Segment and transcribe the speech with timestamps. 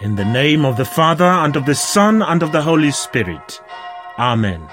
[0.00, 3.60] In the name of the Father, and of the Son, and of the Holy Spirit.
[4.18, 4.68] Amen.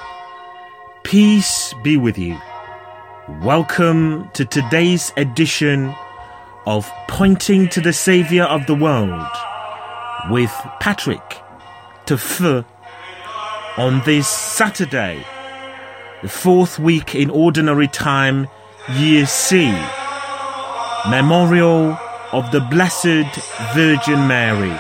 [1.04, 2.40] Peace be with you.
[3.42, 5.94] Welcome to today's edition
[6.66, 9.28] of Pointing to the Saviour of the World
[10.32, 11.42] with Patrick
[12.06, 12.66] Tuf
[13.78, 15.24] on this Saturday,
[16.24, 18.48] the fourth week in Ordinary Time,
[18.94, 19.70] Year C,
[21.10, 22.00] Memorial
[22.32, 23.28] of the Blessed
[23.76, 24.80] Virgin Mary.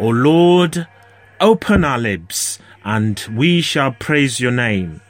[0.00, 0.88] O Lord,
[1.40, 5.02] open our lips, and we shall praise your name.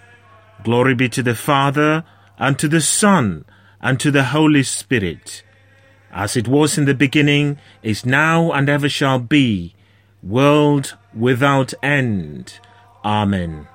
[0.64, 2.02] Glory be to the Father,
[2.38, 3.44] and to the Son,
[3.80, 5.44] and to the Holy Spirit,
[6.10, 9.76] as it was in the beginning, is now, and ever shall be,
[10.24, 12.58] world without end.
[13.04, 13.68] Amen.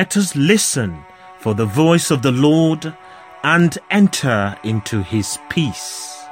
[0.00, 1.04] Let us listen
[1.36, 2.96] for the voice of the Lord
[3.44, 6.24] and enter into his peace.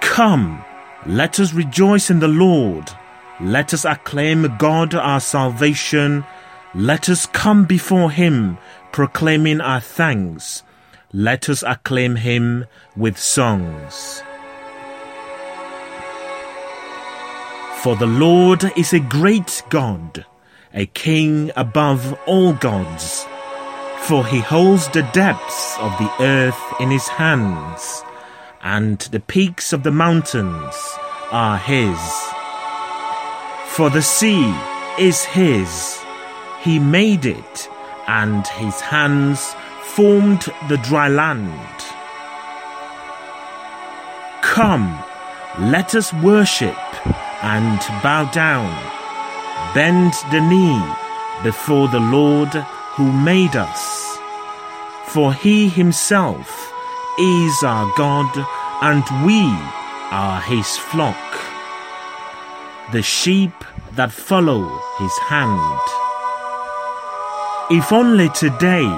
[0.00, 0.64] Come,
[1.04, 2.90] let us rejoice in the Lord.
[3.42, 6.24] Let us acclaim God our salvation.
[6.74, 8.56] Let us come before him,
[8.90, 10.62] proclaiming our thanks.
[11.12, 12.64] Let us acclaim him
[12.96, 14.22] with songs.
[17.82, 20.24] For the Lord is a great God
[20.72, 23.26] a king above all gods.
[24.02, 28.02] For he holds the depths of the earth in his hands,
[28.62, 30.74] and the peaks of the mountains
[31.30, 31.98] are his.
[33.68, 34.54] For the sea
[34.98, 36.00] is his,
[36.62, 37.68] he made it,
[38.06, 41.78] and his hands formed the dry land.
[44.42, 45.02] Come,
[45.58, 47.06] let us worship
[47.42, 48.99] and bow down
[49.74, 50.82] bend the knee
[51.42, 52.48] before the Lord
[52.96, 54.18] who made us.
[55.06, 56.72] For he himself
[57.18, 58.30] is our God,
[58.82, 59.42] and we
[60.10, 61.16] are his flock,
[62.92, 63.52] the sheep
[63.92, 64.62] that follow
[64.98, 65.80] his hand.
[67.70, 68.88] If only today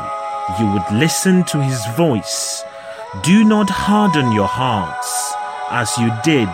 [0.58, 2.62] you would listen to his voice,
[3.22, 5.34] do not harden your hearts
[5.70, 6.48] as you did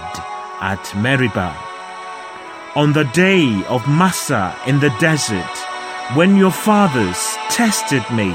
[0.61, 1.68] at Meribah
[2.75, 5.57] on the day of Massa in the desert,
[6.15, 8.35] when your fathers tested me,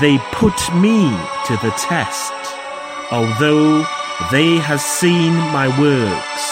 [0.00, 1.10] they put me
[1.46, 2.32] to the test,
[3.10, 3.84] although
[4.30, 6.44] they have seen my works.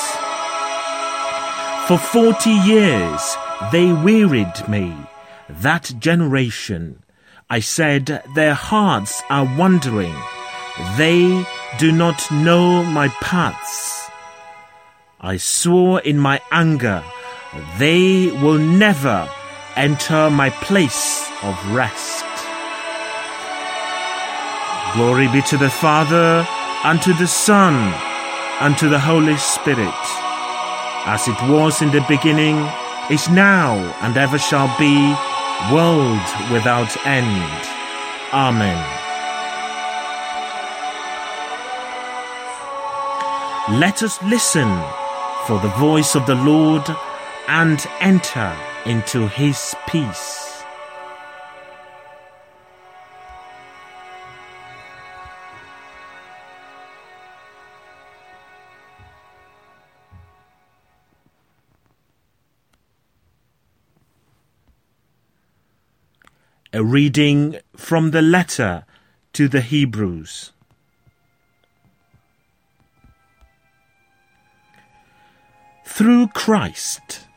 [1.88, 3.36] For forty years
[3.72, 4.94] they wearied me,
[5.48, 7.02] that generation.
[7.50, 10.14] I said, Their hearts are wandering,
[10.96, 11.44] they
[11.78, 14.01] do not know my paths.
[15.24, 17.04] I swore in my anger,
[17.78, 19.30] they will never
[19.76, 22.24] enter my place of rest.
[24.94, 26.44] Glory be to the Father,
[26.82, 27.74] and to the Son,
[28.62, 30.02] and to the Holy Spirit,
[31.06, 32.58] as it was in the beginning,
[33.08, 35.14] is now, and ever shall be,
[35.72, 37.62] world without end.
[38.32, 38.82] Amen.
[43.78, 44.68] Let us listen
[45.46, 46.84] for the voice of the Lord
[47.48, 50.62] and enter into his peace.
[66.72, 68.86] A reading from the letter
[69.34, 70.52] to the Hebrews.
[75.94, 77.28] Through Christ,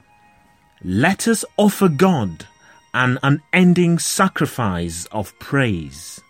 [0.82, 2.48] let us offer God
[2.94, 6.22] an unending sacrifice of praise,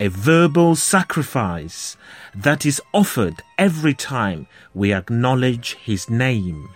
[0.00, 1.96] a verbal sacrifice
[2.34, 6.70] that is offered every time we acknowledge His name.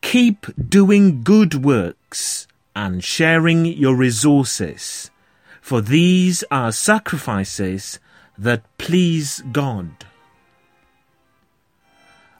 [0.00, 5.10] Keep doing good works and sharing your resources,
[5.60, 8.00] for these are sacrifices
[8.38, 9.90] that please God.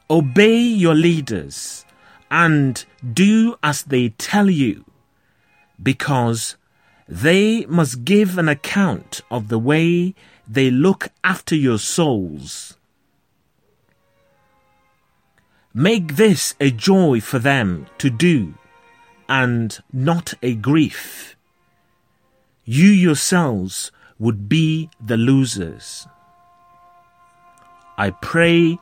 [0.09, 1.85] Obey your leaders
[2.31, 4.85] and do as they tell you,
[5.83, 6.57] because
[7.09, 10.15] they must give an account of the way
[10.47, 12.77] they look after your souls.
[15.75, 18.55] Make this a joy for them to do
[19.29, 21.37] and not a grief.
[22.65, 26.07] You yourselves would be the losers.
[27.99, 28.79] I pray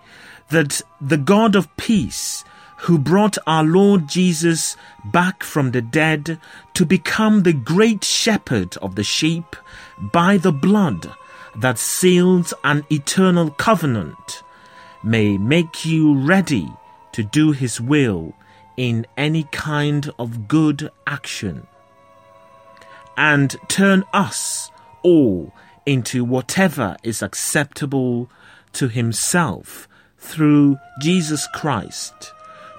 [0.50, 2.44] that the God of peace
[2.79, 4.76] who brought our Lord Jesus
[5.06, 6.38] back from the dead
[6.75, 9.56] to become the great shepherd of the sheep
[9.99, 11.11] by the blood
[11.56, 14.43] that seals an eternal covenant,
[15.02, 16.70] may make you ready
[17.12, 18.35] to do his will
[18.76, 21.67] in any kind of good action,
[23.17, 24.70] and turn us
[25.02, 25.55] all
[25.87, 28.29] into whatever is acceptable
[28.73, 29.88] to himself
[30.25, 32.32] through Jesus Christ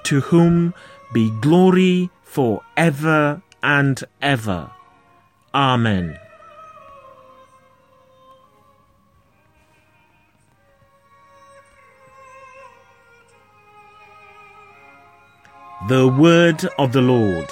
[0.03, 0.73] to whom
[1.13, 4.71] be glory for ever and ever.
[5.53, 6.17] Amen.
[15.87, 17.49] The word of the Lord.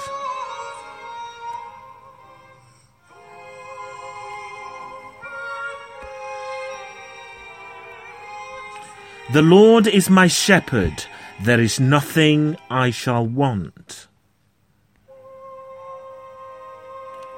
[9.34, 11.06] The Lord is my shepherd
[11.42, 14.08] there is nothing I shall want.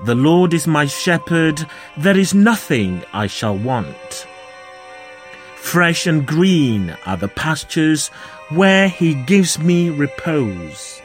[0.04, 1.66] The Lord is my shepherd,
[1.98, 4.28] there is nothing I shall want.
[5.56, 8.10] Fresh and green are the pastures
[8.50, 11.02] where he gives me repose.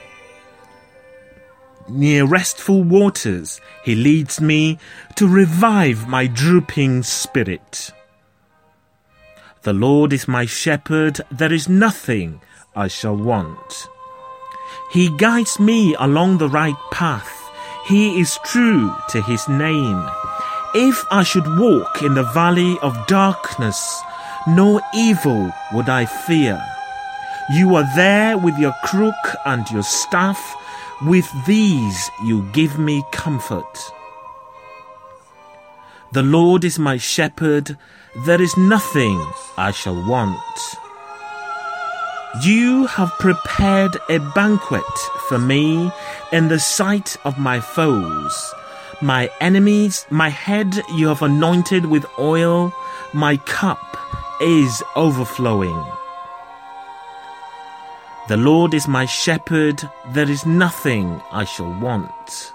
[1.88, 4.80] Near restful waters he leads me
[5.14, 7.92] to revive my drooping spirit.
[9.62, 12.40] The Lord is my shepherd, there is nothing
[12.74, 13.88] I shall want.
[14.90, 17.30] He guides me along the right path.
[17.86, 20.08] He is true to his name.
[20.74, 24.00] If I should walk in the valley of darkness,
[24.48, 26.58] no evil would I fear.
[27.52, 30.56] You are there with your crook and your staff.
[31.02, 33.92] With these you give me comfort.
[36.12, 37.76] The Lord is my shepherd.
[38.16, 39.24] There is nothing
[39.56, 40.36] I shall want.
[42.42, 44.82] You have prepared a banquet
[45.28, 45.92] for me
[46.32, 48.52] in the sight of my foes.
[49.00, 52.74] My enemies, my head you have anointed with oil,
[53.12, 53.96] my cup
[54.40, 55.84] is overflowing.
[58.28, 62.52] The Lord is my shepherd, there is nothing I shall want.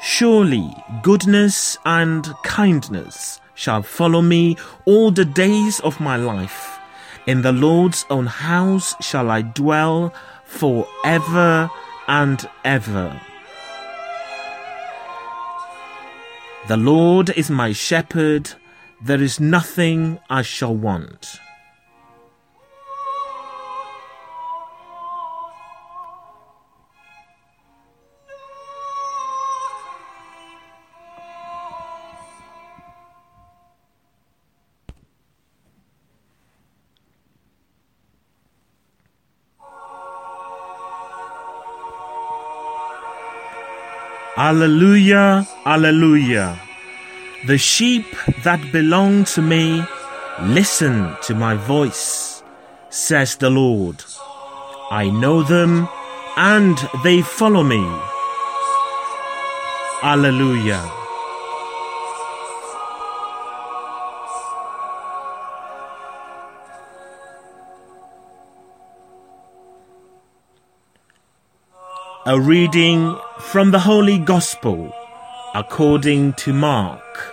[0.00, 6.76] Surely goodness and kindness shall follow me all the days of my life
[7.26, 10.14] in the Lord's own house shall I dwell
[10.44, 11.68] for ever
[12.06, 13.20] and ever.
[16.68, 18.52] The Lord is my shepherd,
[19.02, 21.40] there is nothing I shall want.
[44.38, 46.60] Alleluia, Alleluia.
[47.46, 48.04] The sheep
[48.44, 49.82] that belong to me
[50.42, 52.42] listen to my voice,
[52.90, 54.04] says the Lord.
[54.90, 55.88] I know them
[56.36, 57.82] and they follow me.
[60.02, 61.05] Alleluia.
[72.28, 74.92] A reading from the Holy Gospel
[75.54, 77.32] according to Mark.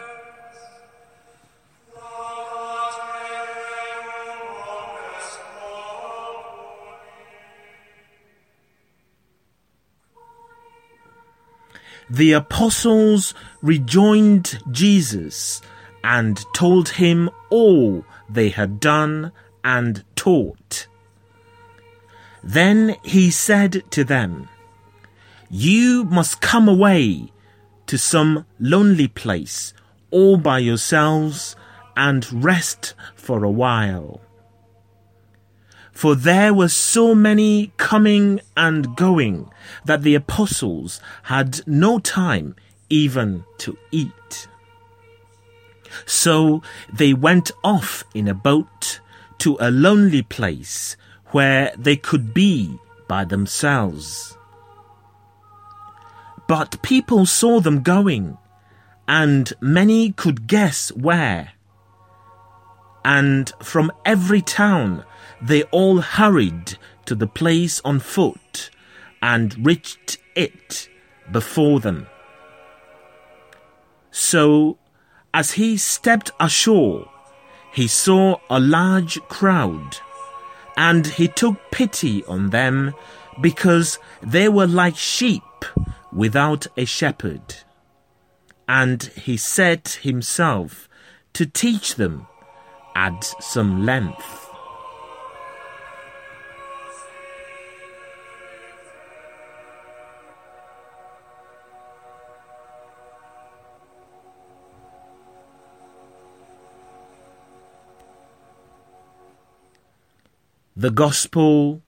[12.07, 13.33] The apostles
[13.63, 15.63] rejoined Jesus
[16.03, 19.31] and told him all they had done
[19.63, 20.85] and taught.
[22.43, 24.49] Then he said to them,
[25.55, 27.31] you must come away
[27.85, 29.71] to some lonely place
[30.09, 31.55] all by yourselves
[31.95, 34.19] and rest for a while.
[35.91, 39.47] For there were so many coming and going
[39.85, 42.55] that the apostles had no time
[42.89, 44.47] even to eat.
[46.07, 49.01] So they went off in a boat
[49.37, 54.35] to a lonely place where they could be by themselves.
[56.47, 58.37] But people saw them going,
[59.07, 61.53] and many could guess where.
[63.05, 65.05] And from every town
[65.41, 68.69] they all hurried to the place on foot
[69.21, 70.89] and reached it
[71.31, 72.07] before them.
[74.11, 74.77] So,
[75.33, 77.09] as he stepped ashore,
[77.73, 79.97] he saw a large crowd,
[80.77, 82.93] and he took pity on them
[83.41, 85.41] because they were like sheep
[86.13, 87.55] without a shepherd.
[88.67, 90.87] And he set himself
[91.33, 92.27] to teach them
[92.95, 94.49] at some length.
[110.75, 111.81] The Gospel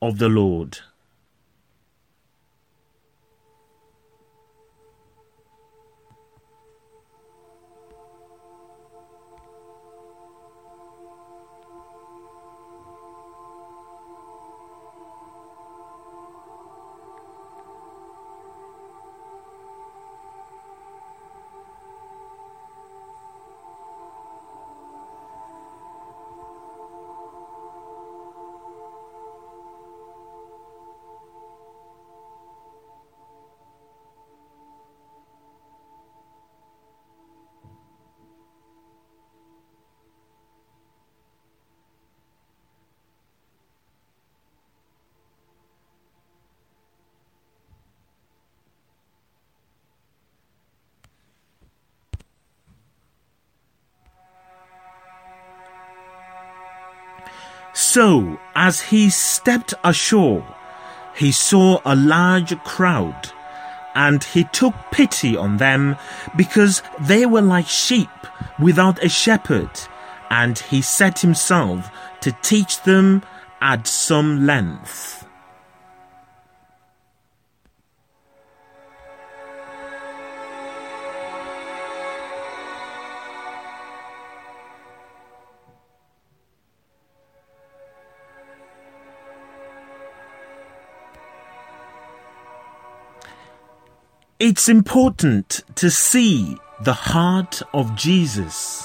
[0.00, 0.80] of the Lord.
[57.72, 60.44] So, as he stepped ashore,
[61.16, 63.32] he saw a large crowd,
[63.94, 65.96] and he took pity on them
[66.36, 68.10] because they were like sheep
[68.58, 69.70] without a shepherd,
[70.30, 73.22] and he set himself to teach them
[73.60, 75.21] at some length.
[94.44, 98.84] It's important to see the heart of Jesus.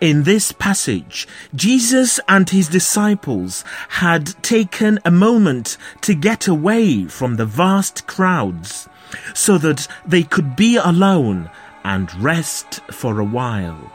[0.00, 7.36] In this passage, Jesus and his disciples had taken a moment to get away from
[7.36, 8.88] the vast crowds
[9.34, 11.50] so that they could be alone
[11.84, 13.92] and rest for a while.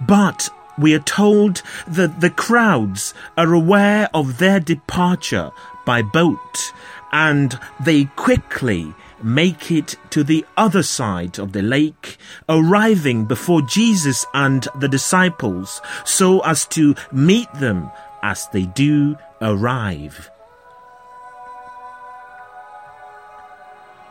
[0.00, 0.48] But
[0.78, 5.50] we are told that the crowds are aware of their departure
[5.84, 6.72] by boat
[7.12, 12.16] and they quickly make it to the other side of the lake,
[12.48, 17.90] arriving before Jesus and the disciples so as to meet them
[18.22, 20.30] as they do arrive.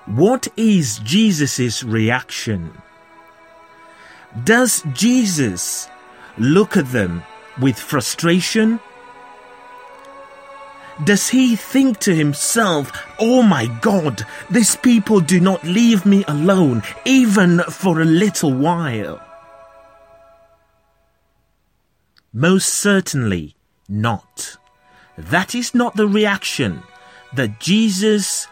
[0.05, 2.81] What is Jesus' reaction?
[4.43, 5.87] Does Jesus
[6.37, 7.23] look at them
[7.59, 8.79] with frustration
[11.03, 16.83] does he think to himself, Oh my God, these people do not leave me alone,
[17.05, 19.21] even for a little while?
[22.33, 23.55] Most certainly
[23.87, 24.57] not.
[25.17, 26.83] That is not the reaction
[27.33, 28.47] that Jesus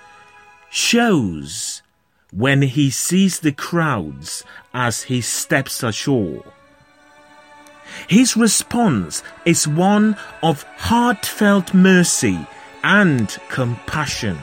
[0.70, 1.82] shows
[2.32, 6.44] when he sees the crowds as he steps ashore.
[8.08, 12.40] His response is one of heartfelt mercy
[12.84, 14.38] and compassion.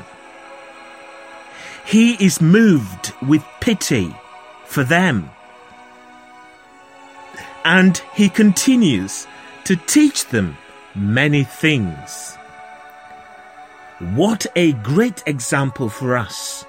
[1.85, 4.15] He is moved with pity
[4.67, 5.31] for them.
[7.65, 9.27] And he continues
[9.65, 10.57] to teach them
[10.95, 12.37] many things.
[14.15, 16.65] What a great example for us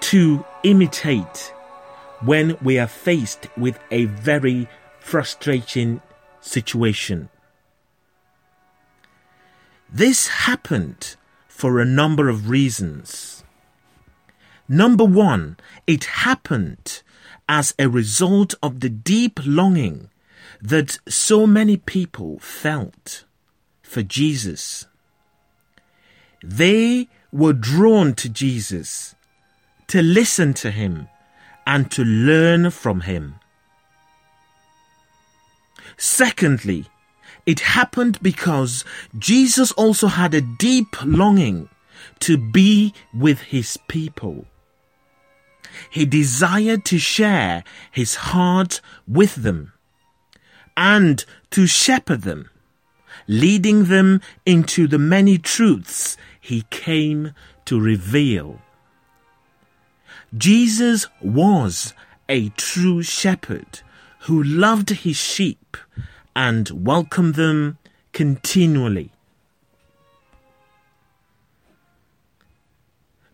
[0.00, 1.52] to imitate
[2.20, 4.68] when we are faced with a very
[5.00, 6.00] frustrating
[6.40, 7.28] situation.
[9.92, 11.16] This happened
[11.48, 13.42] for a number of reasons.
[14.68, 17.02] Number one, it happened
[17.48, 20.10] as a result of the deep longing
[20.62, 23.24] that so many people felt
[23.82, 24.86] for Jesus.
[26.42, 29.16] They were drawn to Jesus
[29.88, 31.08] to listen to him
[31.66, 33.39] and to learn from him.
[35.96, 36.86] Secondly,
[37.46, 38.84] it happened because
[39.18, 41.68] Jesus also had a deep longing
[42.20, 44.46] to be with his people.
[45.90, 49.72] He desired to share his heart with them
[50.76, 52.50] and to shepherd them,
[53.26, 57.32] leading them into the many truths he came
[57.64, 58.60] to reveal.
[60.36, 61.94] Jesus was
[62.28, 63.80] a true shepherd
[64.20, 65.76] who loved his sheep
[66.36, 67.78] and welcomed them
[68.12, 69.12] continually.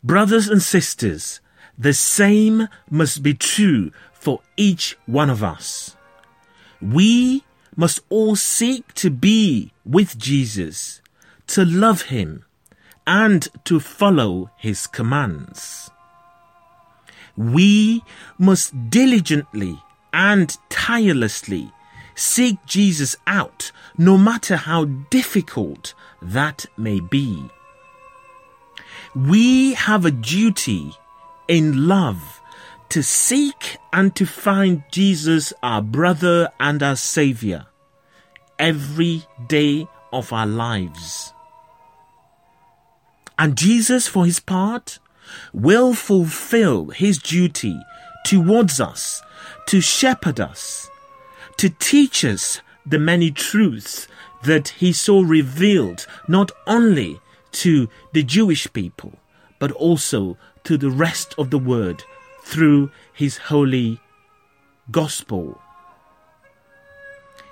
[0.03, 1.41] Brothers and sisters,
[1.77, 5.97] the same must be true for each one of us.
[6.81, 7.43] We
[7.75, 11.03] must all seek to be with Jesus,
[11.49, 12.45] to love him,
[13.07, 15.91] and to follow his commands.
[17.37, 18.03] We
[18.39, 19.79] must diligently
[20.17, 21.71] and tirelessly
[22.15, 25.93] seek Jesus out, no matter how difficult
[26.23, 27.45] that may be.
[29.15, 30.95] We have a duty
[31.49, 32.41] in love
[32.89, 37.67] to seek and to find Jesus, our brother and our Savior,
[38.59, 41.35] every day of our lives.
[43.39, 44.99] And Jesus, for his part,
[45.53, 47.79] will fulfill his duty
[48.27, 49.23] towards us
[49.69, 50.91] to shepherd us,
[51.57, 54.09] to teach us the many truths
[54.43, 57.21] that he so revealed not only
[57.53, 59.13] to the Jewish people,
[59.61, 62.05] but also to the rest of the world
[62.43, 64.01] through his holy
[64.91, 65.61] gospel.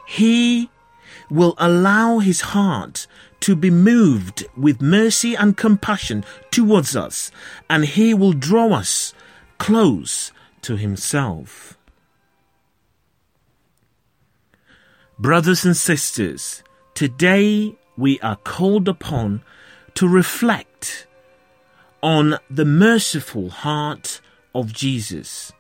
[0.09, 0.71] He
[1.31, 3.07] will allow his heart
[3.41, 7.31] to be moved with mercy and compassion towards us,
[7.71, 9.15] and he will draw us
[9.59, 10.33] close
[10.65, 11.79] to himself.
[15.19, 16.63] Brothers and sisters,
[16.95, 19.43] today we are called upon
[19.95, 21.07] to reflect
[22.03, 24.21] on the merciful heart
[24.55, 25.53] of Jesus,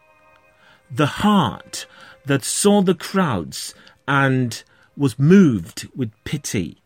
[0.90, 1.86] the heart
[2.26, 3.74] that saw the crowds
[4.08, 4.64] and
[4.96, 6.82] was moved with pity.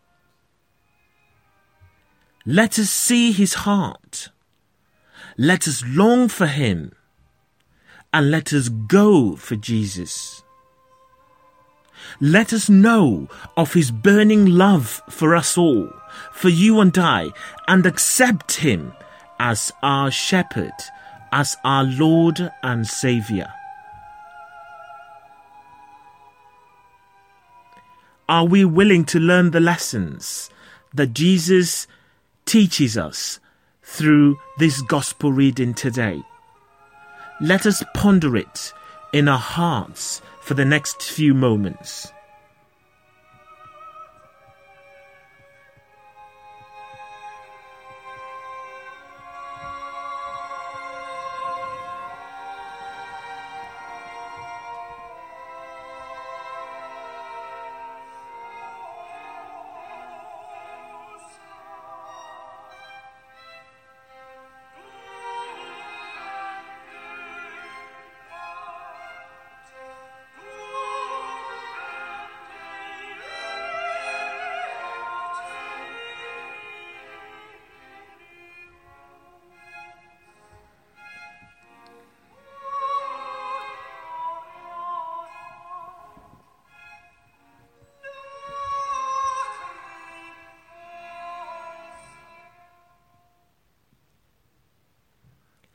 [2.45, 4.31] Let us see his heart.
[5.37, 6.93] Let us long for him.
[8.19, 10.43] And let us go for Jesus.
[12.21, 15.89] Let us know of his burning love for us all,
[16.33, 17.29] for you and I,
[17.69, 18.93] and accept him
[19.39, 20.73] as our shepherd,
[21.31, 23.47] as our Lord and Saviour.
[28.29, 30.51] Are we willing to learn the lessons
[30.93, 31.87] that Jesus
[32.47, 33.39] teaches us
[33.85, 36.21] through this gospel reading today?
[37.41, 38.73] Let us ponder it
[39.13, 42.13] in our hearts for the next few moments.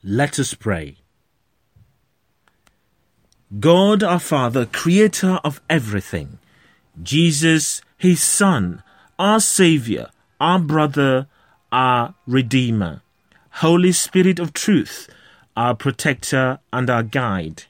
[0.05, 0.97] Let us pray.
[3.57, 6.39] God our Father, creator of everything,
[7.01, 8.83] Jesus, his Son,
[9.17, 10.07] our Saviour,
[10.41, 11.27] our brother,
[11.71, 13.01] our Redeemer,
[13.63, 15.07] Holy Spirit of truth,
[15.55, 17.63] our protector and our guide.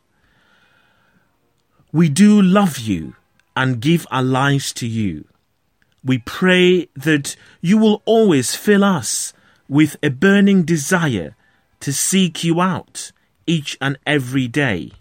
[1.92, 3.16] We do love you
[3.56, 5.26] and give our lives to you.
[6.04, 9.34] We pray that you will always fill us
[9.70, 11.36] with a burning desire
[11.84, 13.12] to seek you out
[13.46, 14.94] each and every day.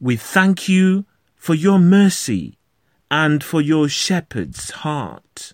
[0.00, 1.04] We thank you
[1.36, 2.58] for your mercy
[3.08, 5.52] and for your shepherd's heart.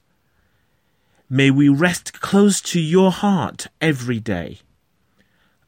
[1.28, 4.60] May we rest close to your heart every day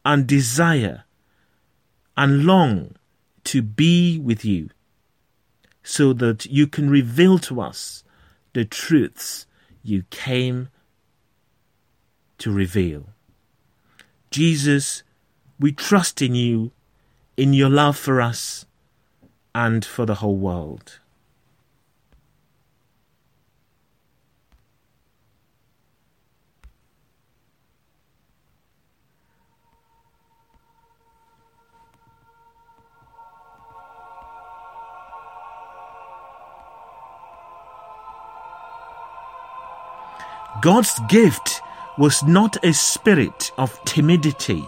[0.02, 1.04] and desire
[2.16, 2.96] and long
[3.44, 4.70] to be with you
[5.82, 8.02] so that you can reveal to us
[8.54, 9.46] the truths
[9.82, 10.70] you came
[12.40, 13.10] to reveal.
[14.30, 15.02] Jesus,
[15.58, 16.72] we trust in you,
[17.36, 18.66] in your love for us
[19.54, 20.98] and for the whole world.
[40.62, 41.62] God's gift
[42.00, 44.64] was not a spirit of timidity,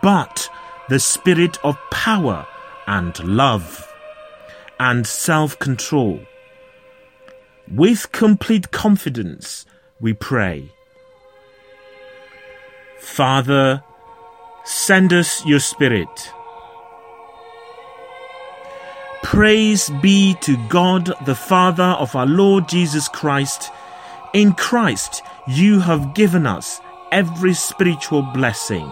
[0.00, 0.48] but
[0.88, 2.46] the spirit of power
[2.86, 3.86] and love
[4.80, 6.18] and self control.
[7.70, 9.66] With complete confidence,
[10.00, 10.72] we pray.
[12.98, 13.84] Father,
[14.64, 16.32] send us your Spirit.
[19.22, 23.70] Praise be to God, the Father of our Lord Jesus Christ.
[24.32, 28.90] In Christ, you have given us every spiritual blessing.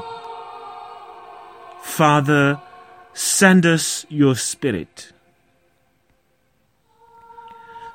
[1.82, 2.60] Father,
[3.12, 5.12] send us your Spirit.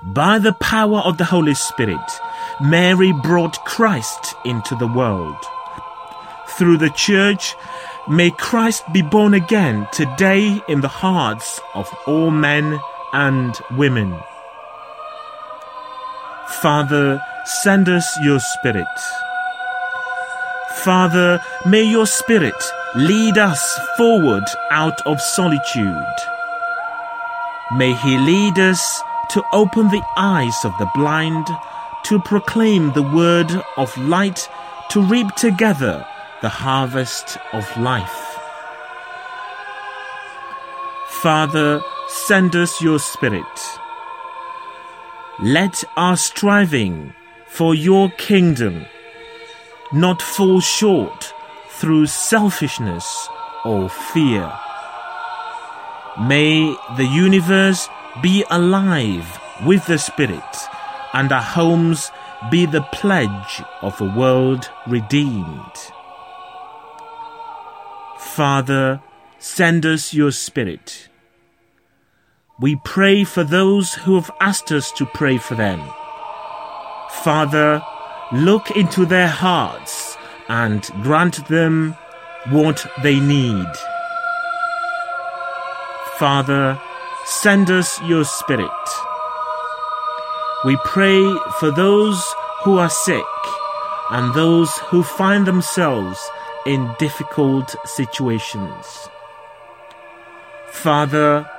[0.03, 2.11] By the power of the Holy Spirit,
[2.61, 5.37] Mary brought Christ into the world.
[6.47, 7.55] Through the Church,
[8.07, 12.79] may Christ be born again today in the hearts of all men
[13.13, 14.15] and women.
[16.61, 18.87] Father, send us your Spirit.
[20.77, 22.55] Father, may your Spirit
[22.95, 26.15] lead us forward out of solitude.
[27.73, 31.47] May He lead us to open the eyes of the blind,
[32.05, 34.49] to proclaim the word of light,
[34.89, 36.05] to reap together
[36.41, 38.37] the harvest of life.
[41.21, 43.79] Father, send us your Spirit.
[45.39, 47.13] Let our striving
[47.55, 48.85] for your kingdom
[49.93, 51.33] not fall short
[51.69, 53.29] through selfishness
[53.63, 54.51] or fear.
[56.19, 57.87] May the universe
[58.21, 60.55] be alive with the Spirit,
[61.13, 62.11] and our homes
[62.51, 65.77] be the pledge of a world redeemed.
[68.19, 69.01] Father,
[69.39, 71.07] send us your Spirit.
[72.59, 75.81] We pray for those who have asked us to pray for them.
[77.23, 77.81] Father,
[78.31, 81.95] look into their hearts and grant them
[82.49, 83.67] what they need.
[86.17, 86.79] Father,
[87.27, 88.69] Send us your Spirit.
[90.63, 91.23] We pray
[91.59, 92.23] for those
[92.61, 93.25] who are sick
[94.11, 96.19] and those who find themselves
[96.67, 99.09] in difficult situations.
[100.69, 101.49] Father,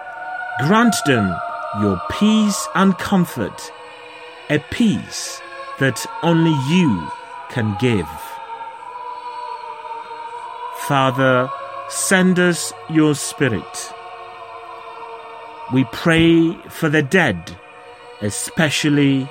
[0.61, 1.35] grant them
[1.81, 3.73] your peace and comfort,
[4.51, 5.41] a peace
[5.79, 7.11] that only you
[7.51, 8.09] can give.
[10.87, 11.49] Father,
[11.89, 13.93] send us your Spirit
[15.73, 17.57] we pray for the dead,
[18.23, 19.29] especially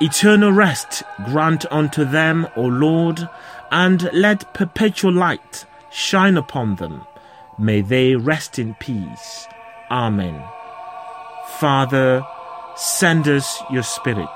[0.00, 3.28] Eternal rest grant unto them, O Lord,
[3.72, 7.04] and let perpetual light shine upon them.
[7.58, 9.48] May they rest in peace.
[9.90, 10.40] Amen.
[11.56, 12.24] Father,
[12.76, 14.28] send us your Spirit.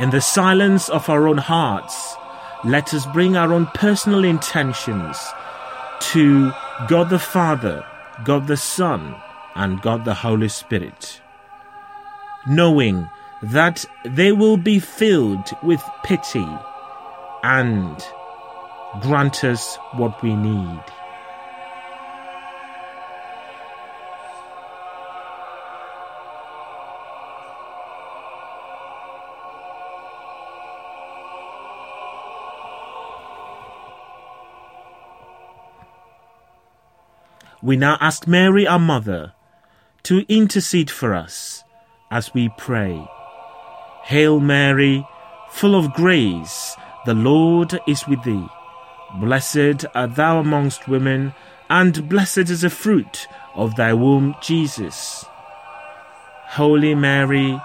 [0.00, 2.16] In the silence of our own hearts,
[2.64, 5.18] let us bring our own personal intentions
[6.12, 6.50] to
[6.88, 7.84] God the Father,
[8.24, 9.14] God the Son,
[9.54, 11.20] and God the Holy Spirit,
[12.46, 13.08] knowing
[13.42, 16.46] that they will be filled with pity
[17.42, 18.02] and
[19.02, 20.82] grant us what we need.
[37.66, 39.32] We now ask Mary, our mother,
[40.04, 41.64] to intercede for us
[42.12, 43.04] as we pray.
[44.04, 45.04] Hail Mary,
[45.50, 46.76] full of grace,
[47.06, 48.46] the Lord is with thee.
[49.16, 51.34] Blessed art thou amongst women,
[51.68, 53.26] and blessed is the fruit
[53.56, 55.24] of thy womb, Jesus.
[56.54, 57.60] Holy Mary,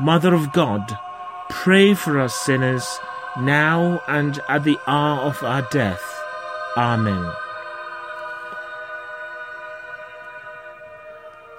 [0.00, 0.98] Mother of God,
[1.48, 2.98] pray for us sinners,
[3.38, 6.02] now and at the hour of our death.
[6.76, 7.32] Amen.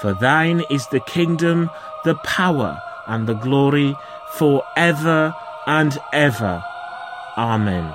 [0.00, 1.70] For thine is the kingdom,
[2.04, 3.96] the power, and the glory
[4.34, 5.34] for ever
[5.66, 6.62] and ever.
[7.36, 7.94] Amen.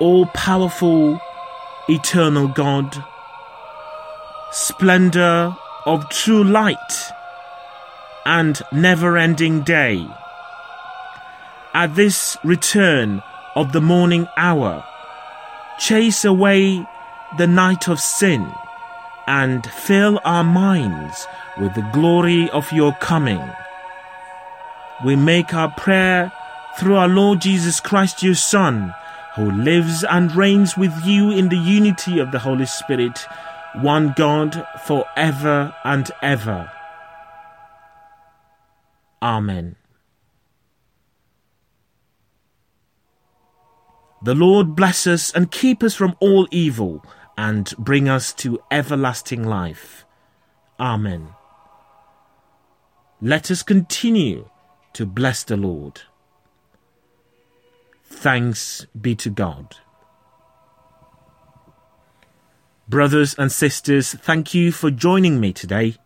[0.00, 1.20] All powerful
[1.88, 3.04] eternal God,
[4.52, 5.54] splendor
[5.86, 7.12] of true light
[8.24, 10.06] and never ending day.
[11.74, 13.22] At this return
[13.54, 14.84] of the morning hour,
[15.78, 16.86] chase away
[17.36, 18.52] the night of sin
[19.26, 21.26] and fill our minds
[21.58, 23.42] with the glory of your coming.
[25.04, 26.32] We make our prayer
[26.78, 28.94] through our Lord Jesus Christ, your Son,
[29.36, 33.26] who lives and reigns with you in the unity of the Holy Spirit,
[33.74, 36.70] one God, for ever and ever.
[39.22, 39.76] Amen.
[44.24, 47.04] The Lord bless us and keep us from all evil
[47.36, 50.06] and bring us to everlasting life.
[50.80, 51.34] Amen.
[53.20, 54.48] Let us continue
[54.94, 56.00] to bless the Lord.
[58.04, 59.76] Thanks be to God.
[62.88, 65.96] Brothers and sisters, thank you for joining me today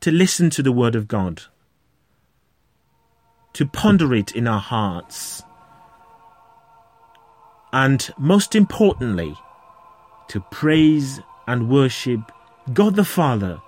[0.00, 1.42] to listen to the Word of God,
[3.54, 5.42] to ponder it in our hearts,
[7.72, 9.36] and most importantly,
[10.28, 12.20] to praise and worship
[12.72, 13.60] God the Father,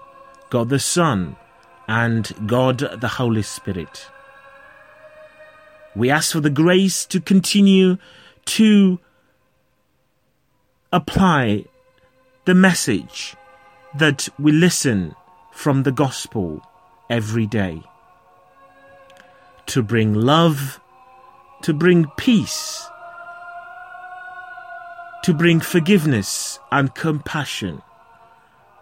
[0.50, 1.36] God the Son,
[1.88, 4.08] and God the Holy Spirit.
[5.96, 7.98] We ask for the grace to continue
[8.46, 8.98] to
[10.92, 11.64] apply
[12.44, 13.36] the message
[13.96, 15.14] that we listen
[15.52, 16.62] from the gospel
[17.08, 17.82] every day.
[19.66, 20.80] To bring love,
[21.62, 22.86] to bring peace,
[25.24, 27.80] to bring forgiveness and compassion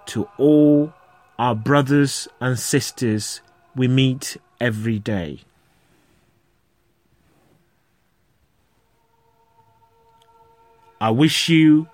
[0.06, 0.92] to all
[1.38, 3.40] our brothers and sisters
[3.76, 5.38] we meet every day.
[11.00, 11.86] I wish you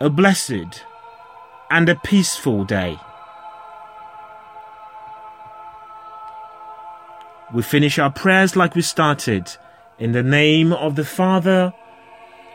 [0.00, 0.82] a blessed
[1.70, 2.98] and a peaceful day.
[7.54, 9.56] We finish our prayers like we started
[10.00, 11.72] in the name of the Father